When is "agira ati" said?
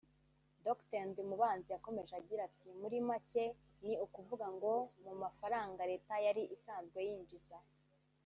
2.19-2.69